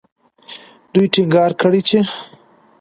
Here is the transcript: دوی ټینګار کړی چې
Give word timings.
دوی 0.93 1.07
ټینګار 1.13 1.51
کړی 1.61 1.81
چې 1.89 1.99